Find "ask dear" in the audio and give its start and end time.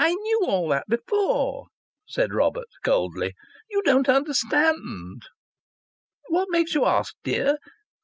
6.85-7.59